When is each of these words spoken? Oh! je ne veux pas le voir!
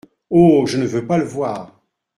Oh! 0.31 0.65
je 0.65 0.77
ne 0.79 0.87
veux 0.87 1.05
pas 1.05 1.19
le 1.19 1.25
voir! 1.25 1.79